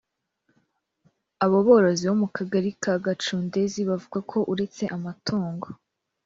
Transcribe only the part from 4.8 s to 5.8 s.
amatungo